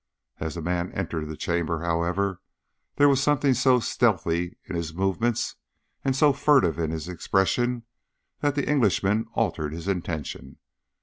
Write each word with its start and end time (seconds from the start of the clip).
As 0.39 0.55
the 0.55 0.63
man 0.63 0.91
entered 0.93 1.27
the 1.27 1.37
chamber, 1.37 1.81
however, 1.83 2.41
there 2.95 3.07
was 3.07 3.21
something 3.21 3.53
so 3.53 3.79
stealthy 3.79 4.57
in 4.65 4.75
his 4.75 4.95
movements, 4.95 5.57
and 6.03 6.15
so 6.15 6.33
furtive 6.33 6.79
in 6.79 6.89
his 6.89 7.07
expression, 7.07 7.83
that 8.39 8.55
the 8.55 8.67
Englishman 8.67 9.27
altered 9.35 9.73
his 9.73 9.87
intention. 9.87 10.57